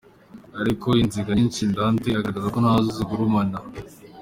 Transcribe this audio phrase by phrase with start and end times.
[0.61, 3.57] Ariko inziga nyinshi, Dante agaragaza ko nazo zigurumana.